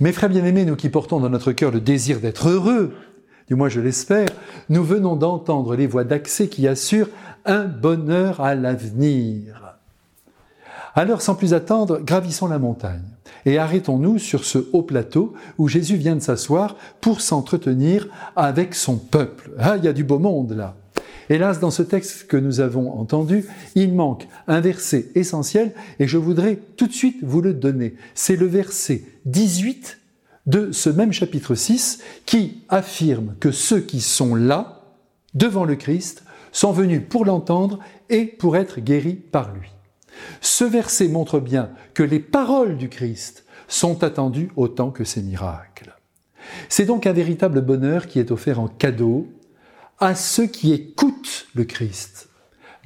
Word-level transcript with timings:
Mes 0.00 0.10
frères 0.10 0.28
bien-aimés, 0.28 0.64
nous 0.64 0.74
qui 0.74 0.88
portons 0.88 1.20
dans 1.20 1.30
notre 1.30 1.52
cœur 1.52 1.70
le 1.70 1.80
désir 1.80 2.18
d'être 2.18 2.48
heureux, 2.48 2.94
du 3.46 3.54
moins 3.54 3.68
je 3.68 3.80
l'espère, 3.80 4.28
nous 4.68 4.82
venons 4.82 5.14
d'entendre 5.14 5.76
les 5.76 5.86
voies 5.86 6.02
d'accès 6.02 6.48
qui 6.48 6.66
assurent 6.66 7.10
un 7.44 7.66
bonheur 7.66 8.40
à 8.40 8.56
l'avenir. 8.56 9.76
Alors 10.96 11.22
sans 11.22 11.36
plus 11.36 11.54
attendre, 11.54 12.00
gravissons 12.00 12.48
la 12.48 12.58
montagne 12.58 13.04
et 13.46 13.58
arrêtons-nous 13.58 14.18
sur 14.18 14.44
ce 14.44 14.58
haut 14.72 14.82
plateau 14.82 15.34
où 15.58 15.68
Jésus 15.68 15.94
vient 15.94 16.16
de 16.16 16.20
s'asseoir 16.20 16.76
pour 17.00 17.20
s'entretenir 17.20 18.08
avec 18.34 18.74
son 18.74 18.96
peuple. 18.96 19.52
Ah, 19.60 19.76
il 19.76 19.84
y 19.84 19.88
a 19.88 19.92
du 19.92 20.02
beau 20.02 20.18
monde 20.18 20.54
là. 20.54 20.74
Hélas, 21.30 21.58
dans 21.60 21.70
ce 21.70 21.82
texte 21.82 22.26
que 22.26 22.36
nous 22.36 22.60
avons 22.60 22.92
entendu, 22.98 23.46
il 23.74 23.94
manque 23.94 24.28
un 24.46 24.60
verset 24.60 25.08
essentiel 25.14 25.72
et 25.98 26.06
je 26.06 26.18
voudrais 26.18 26.58
tout 26.76 26.86
de 26.86 26.92
suite 26.92 27.16
vous 27.22 27.40
le 27.40 27.54
donner. 27.54 27.94
C'est 28.14 28.36
le 28.36 28.46
verset 28.46 29.04
18 29.24 29.98
de 30.46 30.72
ce 30.72 30.90
même 30.90 31.12
chapitre 31.12 31.54
6 31.54 32.00
qui 32.26 32.62
affirme 32.68 33.34
que 33.40 33.50
ceux 33.50 33.80
qui 33.80 34.00
sont 34.00 34.34
là, 34.34 34.82
devant 35.32 35.64
le 35.64 35.76
Christ, 35.76 36.24
sont 36.52 36.72
venus 36.72 37.02
pour 37.08 37.24
l'entendre 37.24 37.80
et 38.10 38.26
pour 38.26 38.56
être 38.56 38.80
guéris 38.80 39.14
par 39.14 39.52
lui. 39.52 39.70
Ce 40.40 40.64
verset 40.64 41.08
montre 41.08 41.40
bien 41.40 41.70
que 41.94 42.02
les 42.02 42.20
paroles 42.20 42.76
du 42.76 42.88
Christ 42.88 43.44
sont 43.66 44.04
attendues 44.04 44.50
autant 44.56 44.90
que 44.90 45.04
ses 45.04 45.22
miracles. 45.22 45.96
C'est 46.68 46.84
donc 46.84 47.06
un 47.06 47.12
véritable 47.12 47.62
bonheur 47.62 48.06
qui 48.06 48.18
est 48.18 48.30
offert 48.30 48.60
en 48.60 48.68
cadeau 48.68 49.26
à 49.98 50.14
ceux 50.14 50.46
qui 50.46 50.72
écoutent 50.72 51.46
le 51.54 51.64
Christ. 51.64 52.28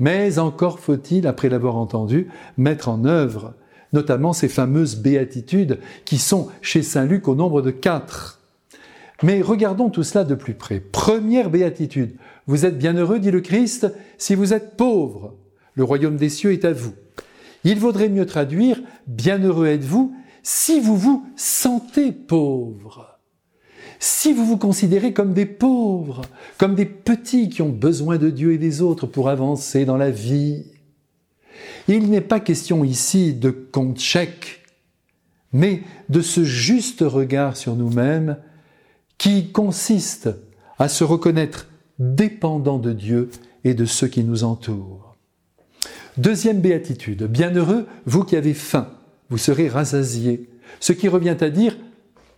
Mais 0.00 0.38
encore 0.38 0.78
faut-il, 0.78 1.26
après 1.26 1.48
l'avoir 1.48 1.76
entendu, 1.76 2.28
mettre 2.56 2.88
en 2.88 3.04
œuvre 3.04 3.54
notamment 3.92 4.32
ces 4.32 4.48
fameuses 4.48 4.96
béatitudes 4.96 5.78
qui 6.04 6.18
sont 6.18 6.48
chez 6.60 6.82
Saint 6.82 7.06
Luc 7.06 7.28
au 7.28 7.34
nombre 7.34 7.62
de 7.62 7.70
quatre. 7.70 8.40
Mais 9.22 9.42
regardons 9.42 9.90
tout 9.90 10.02
cela 10.02 10.24
de 10.24 10.34
plus 10.34 10.54
près. 10.54 10.80
Première 10.80 11.50
béatitude, 11.50 12.16
vous 12.46 12.66
êtes 12.66 12.78
bienheureux, 12.78 13.18
dit 13.18 13.30
le 13.30 13.40
Christ, 13.40 13.92
si 14.16 14.34
vous 14.34 14.52
êtes 14.52 14.76
pauvre. 14.76 15.34
Le 15.74 15.84
royaume 15.84 16.16
des 16.16 16.28
cieux 16.28 16.52
est 16.52 16.64
à 16.64 16.72
vous. 16.72 16.94
Il 17.64 17.78
vaudrait 17.78 18.08
mieux 18.08 18.26
traduire, 18.26 18.80
bienheureux 19.06 19.66
êtes-vous 19.66 20.14
si 20.42 20.80
vous 20.80 20.96
vous 20.96 21.26
sentez 21.36 22.12
pauvre 22.12 23.17
si 23.98 24.32
vous 24.32 24.44
vous 24.44 24.56
considérez 24.56 25.12
comme 25.12 25.32
des 25.32 25.46
pauvres, 25.46 26.22
comme 26.56 26.74
des 26.74 26.86
petits 26.86 27.48
qui 27.48 27.62
ont 27.62 27.68
besoin 27.68 28.18
de 28.18 28.30
Dieu 28.30 28.52
et 28.52 28.58
des 28.58 28.80
autres 28.80 29.06
pour 29.06 29.28
avancer 29.28 29.84
dans 29.84 29.96
la 29.96 30.10
vie, 30.10 30.64
il 31.88 32.10
n'est 32.10 32.20
pas 32.20 32.40
question 32.40 32.84
ici 32.84 33.34
de 33.34 33.50
compte 33.50 33.98
chèque, 33.98 34.62
mais 35.52 35.82
de 36.08 36.20
ce 36.20 36.44
juste 36.44 37.00
regard 37.00 37.56
sur 37.56 37.74
nous-mêmes 37.74 38.36
qui 39.16 39.50
consiste 39.50 40.28
à 40.78 40.88
se 40.88 41.02
reconnaître 41.02 41.68
dépendant 41.98 42.78
de 42.78 42.92
Dieu 42.92 43.30
et 43.64 43.74
de 43.74 43.84
ceux 43.84 44.06
qui 44.06 44.22
nous 44.22 44.44
entourent. 44.44 45.16
Deuxième 46.16 46.60
béatitude, 46.60 47.24
bienheureux, 47.24 47.86
vous 48.06 48.24
qui 48.24 48.36
avez 48.36 48.54
faim, 48.54 48.88
vous 49.30 49.38
serez 49.38 49.68
rassasiés, 49.68 50.48
ce 50.80 50.92
qui 50.92 51.08
revient 51.08 51.36
à 51.40 51.50
dire, 51.50 51.76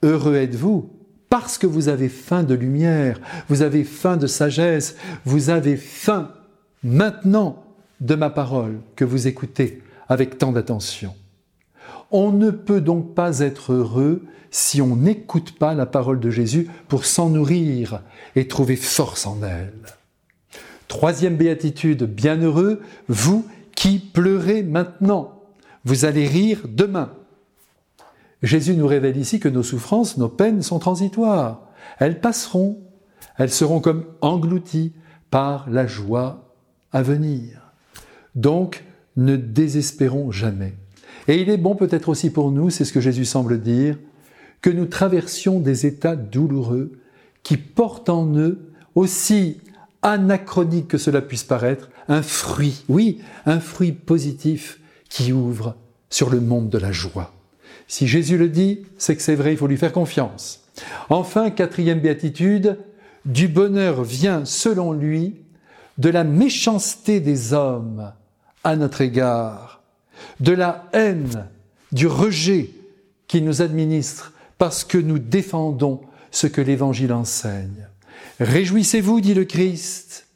heureux 0.02 0.36
êtes-vous, 0.36 0.90
parce 1.30 1.56
que 1.56 1.66
vous 1.66 1.88
avez 1.88 2.10
faim 2.10 2.42
de 2.42 2.54
lumière, 2.54 3.18
vous 3.48 3.62
avez 3.62 3.84
faim 3.84 4.18
de 4.18 4.26
sagesse, 4.26 4.96
vous 5.24 5.48
avez 5.48 5.76
faim 5.76 6.32
maintenant 6.82 7.64
de 8.00 8.16
ma 8.16 8.28
parole 8.28 8.80
que 8.96 9.04
vous 9.04 9.28
écoutez 9.28 9.82
avec 10.08 10.36
tant 10.36 10.52
d'attention. 10.52 11.14
On 12.10 12.32
ne 12.32 12.50
peut 12.50 12.80
donc 12.80 13.14
pas 13.14 13.38
être 13.38 13.72
heureux 13.72 14.24
si 14.50 14.82
on 14.82 14.96
n'écoute 14.96 15.56
pas 15.56 15.74
la 15.74 15.86
parole 15.86 16.18
de 16.18 16.30
Jésus 16.30 16.68
pour 16.88 17.04
s'en 17.04 17.30
nourrir 17.30 18.02
et 18.34 18.48
trouver 18.48 18.74
force 18.74 19.26
en 19.26 19.38
elle. 19.44 19.72
Troisième 20.88 21.36
béatitude, 21.36 22.02
bienheureux, 22.02 22.80
vous 23.08 23.46
qui 23.76 24.00
pleurez 24.00 24.64
maintenant, 24.64 25.44
vous 25.84 26.04
allez 26.04 26.26
rire 26.26 26.62
demain. 26.66 27.12
Jésus 28.42 28.74
nous 28.74 28.86
révèle 28.86 29.16
ici 29.16 29.38
que 29.38 29.48
nos 29.48 29.62
souffrances, 29.62 30.16
nos 30.16 30.28
peines 30.28 30.62
sont 30.62 30.78
transitoires. 30.78 31.68
Elles 31.98 32.20
passeront. 32.20 32.78
Elles 33.36 33.50
seront 33.50 33.80
comme 33.80 34.04
englouties 34.20 34.92
par 35.30 35.68
la 35.70 35.86
joie 35.86 36.54
à 36.92 37.02
venir. 37.02 37.72
Donc, 38.34 38.84
ne 39.16 39.36
désespérons 39.36 40.30
jamais. 40.30 40.74
Et 41.28 41.40
il 41.40 41.50
est 41.50 41.56
bon 41.56 41.74
peut-être 41.74 42.08
aussi 42.08 42.30
pour 42.30 42.50
nous, 42.50 42.70
c'est 42.70 42.84
ce 42.84 42.92
que 42.92 43.00
Jésus 43.00 43.24
semble 43.24 43.60
dire, 43.60 43.96
que 44.62 44.70
nous 44.70 44.86
traversions 44.86 45.60
des 45.60 45.86
états 45.86 46.16
douloureux 46.16 46.92
qui 47.42 47.56
portent 47.56 48.08
en 48.08 48.34
eux, 48.36 48.72
aussi 48.94 49.58
anachronique 50.02 50.88
que 50.88 50.98
cela 50.98 51.20
puisse 51.22 51.44
paraître, 51.44 51.90
un 52.08 52.22
fruit, 52.22 52.84
oui, 52.88 53.20
un 53.46 53.60
fruit 53.60 53.92
positif 53.92 54.80
qui 55.08 55.32
ouvre 55.32 55.76
sur 56.08 56.30
le 56.30 56.40
monde 56.40 56.68
de 56.68 56.78
la 56.78 56.92
joie. 56.92 57.32
Si 57.88 58.06
Jésus 58.06 58.38
le 58.38 58.48
dit, 58.48 58.86
c'est 58.98 59.16
que 59.16 59.22
c'est 59.22 59.34
vrai, 59.34 59.52
il 59.52 59.56
faut 59.56 59.66
lui 59.66 59.76
faire 59.76 59.92
confiance. 59.92 60.60
Enfin, 61.08 61.50
quatrième 61.50 62.00
béatitude, 62.00 62.78
du 63.24 63.48
bonheur 63.48 64.02
vient, 64.02 64.44
selon 64.44 64.92
lui, 64.92 65.36
de 65.98 66.08
la 66.08 66.24
méchanceté 66.24 67.20
des 67.20 67.52
hommes 67.52 68.12
à 68.64 68.76
notre 68.76 69.00
égard, 69.00 69.82
de 70.40 70.52
la 70.52 70.86
haine, 70.92 71.46
du 71.92 72.06
rejet 72.06 72.70
qui 73.26 73.42
nous 73.42 73.62
administre 73.62 74.32
parce 74.58 74.84
que 74.84 74.98
nous 74.98 75.18
défendons 75.18 76.00
ce 76.30 76.46
que 76.46 76.60
l'Évangile 76.60 77.12
enseigne. 77.12 77.88
Réjouissez-vous, 78.38 79.20
dit 79.20 79.34
le 79.34 79.44
Christ, 79.44 80.26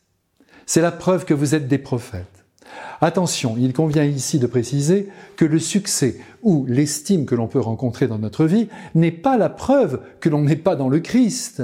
c'est 0.67 0.81
la 0.81 0.93
preuve 0.93 1.25
que 1.25 1.35
vous 1.35 1.55
êtes 1.55 1.69
des 1.69 1.79
prophètes. 1.79 2.34
Attention, 3.01 3.57
il 3.59 3.73
convient 3.73 4.05
ici 4.05 4.39
de 4.39 4.47
préciser 4.47 5.09
que 5.37 5.45
le 5.45 5.59
succès 5.59 6.19
ou 6.43 6.65
l'estime 6.69 7.27
que 7.27 7.35
l'on 7.35 7.49
peut 7.49 7.61
rencontrer 7.61 8.07
dans 8.07 8.19
notre 8.19 8.45
vie 8.45 8.69
n'est 8.95 9.11
pas 9.11 9.37
la 9.37 9.49
preuve 9.49 10.01
que 10.21 10.29
l'on 10.29 10.43
n'est 10.43 10.57
pas 10.57 10.77
dans 10.77 10.89
le 10.89 11.01
Christ. 11.01 11.63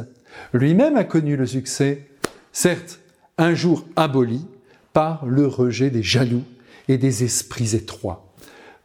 Lui-même 0.52 0.96
a 0.96 1.04
connu 1.04 1.36
le 1.36 1.46
succès, 1.46 2.08
certes, 2.52 3.00
un 3.38 3.54
jour 3.54 3.86
aboli 3.96 4.46
par 4.92 5.24
le 5.26 5.46
rejet 5.46 5.90
des 5.90 6.02
jaloux 6.02 6.42
et 6.88 6.98
des 6.98 7.24
esprits 7.24 7.74
étroits. 7.74 8.32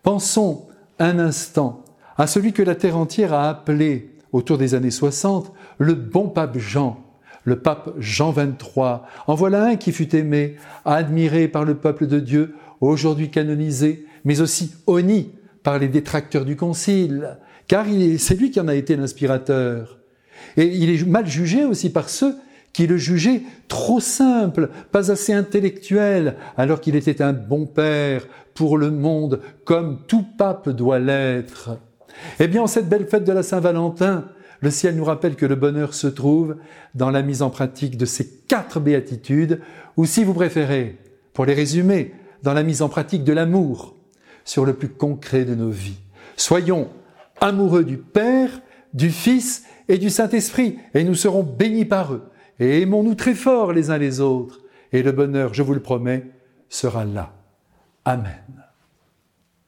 Pensons 0.04 0.68
un 1.00 1.20
instant 1.20 1.84
à 2.18 2.28
celui 2.28 2.54
que 2.54 2.64
la 2.64 2.76
terre 2.76 2.98
entière 2.98 3.34
a 3.34 3.50
appelé, 3.50 4.16
autour 4.32 4.58
des 4.58 4.76
années 4.76 4.92
60, 4.92 5.52
le 5.78 5.94
bon 5.94 6.30
pape 6.30 6.58
Jean, 6.58 7.05
le 7.46 7.60
pape 7.60 7.94
Jean 7.98 8.32
XXIII. 8.32 9.00
En 9.28 9.36
voilà 9.36 9.64
un 9.66 9.76
qui 9.78 9.92
fut 9.92 10.14
aimé, 10.16 10.58
admiré 10.84 11.48
par 11.48 11.64
le 11.64 11.76
peuple 11.76 12.08
de 12.08 12.20
Dieu, 12.20 12.56
aujourd'hui 12.82 13.30
canonisé, 13.32 14.06
mais 14.26 14.42
aussi 14.42 14.74
honni 14.88 15.32
par 15.64 15.80
les 15.80 15.88
détracteurs 15.88 16.46
du 16.46 16.56
Concile, 16.56 17.38
car 17.68 17.86
c'est 18.18 18.40
lui 18.40 18.52
qui 18.52 18.60
en 18.60 18.68
a 18.68 18.76
été 18.76 18.96
l'inspirateur. 18.96 20.00
Et 20.58 20.66
il 20.66 20.90
est 20.90 21.06
mal 21.08 21.26
jugé 21.28 21.66
aussi 21.66 21.90
par 21.92 22.10
ceux 22.10 22.36
qui 22.74 22.88
le 22.88 22.98
jugeaient 22.98 23.42
trop 23.68 24.00
simple, 24.00 24.70
pas 24.92 25.10
assez 25.12 25.34
intellectuel, 25.34 26.36
alors 26.58 26.82
qu'il 26.82 26.96
était 26.96 27.22
un 27.22 27.32
bon 27.32 27.66
père 27.66 28.28
pour 28.54 28.78
le 28.78 28.92
monde, 28.92 29.40
comme 29.64 30.00
tout 30.08 30.26
pape 30.38 30.70
doit 30.70 31.00
l'être. 31.00 31.78
Eh 32.40 32.48
bien, 32.48 32.64
en 32.64 32.68
cette 32.68 32.90
belle 32.90 33.08
fête 33.08 33.24
de 33.24 33.32
la 33.32 33.44
Saint-Valentin, 33.44 34.26
le 34.62 34.72
ciel 34.72 34.96
nous 34.96 35.04
rappelle 35.04 35.36
que 35.36 35.46
le 35.46 35.56
bonheur 35.56 35.94
se 35.94 36.08
trouve 36.08 36.58
dans 36.94 37.12
la 37.12 37.22
mise 37.22 37.42
en 37.42 37.50
pratique 37.50 37.98
de 37.98 38.06
ces 38.06 38.28
quatre 38.48 38.80
béatitudes, 38.80 39.62
ou 39.98 40.06
si 40.06 40.24
vous 40.24 40.34
préférez, 40.34 40.98
pour 41.34 41.46
les 41.46 41.54
résumer, 41.54 42.14
dans 42.44 42.54
la 42.54 42.64
mise 42.64 42.82
en 42.82 42.90
pratique 42.90 43.24
de 43.24 43.34
l'amour 43.34 43.96
sur 44.44 44.66
le 44.66 44.74
plus 44.74 44.90
concret 44.90 45.46
de 45.46 45.56
nos 45.56 45.70
vies. 45.70 46.00
Soyons 46.38 46.90
amoureux 47.42 47.84
du 47.84 47.98
Père, 47.98 48.62
du 48.94 49.10
Fils 49.10 49.64
et 49.90 49.98
du 49.98 50.10
Saint-Esprit, 50.10 50.80
et 50.94 51.04
nous 51.04 51.16
serons 51.16 51.44
bénis 51.44 51.86
par 51.86 52.14
eux. 52.14 52.30
Et 52.60 52.82
aimons-nous 52.82 53.16
très 53.16 53.36
fort 53.36 53.74
les 53.74 53.90
uns 53.90 53.98
les 53.98 54.22
autres, 54.22 54.62
et 54.94 55.04
le 55.04 55.12
bonheur, 55.12 55.54
je 55.54 55.64
vous 55.64 55.74
le 55.74 55.82
promets, 55.82 56.26
sera 56.70 57.04
là. 57.04 57.34
Amen. 58.06 58.65